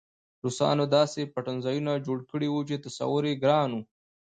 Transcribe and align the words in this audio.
روسانو 0.43 0.83
داسې 0.97 1.31
پټنځایونه 1.33 2.03
جوړ 2.05 2.19
کړي 2.31 2.47
وو 2.51 2.61
چې 2.69 2.83
تصور 2.85 3.23
یې 3.29 3.35
ګران 3.43 3.69
و 3.73 3.79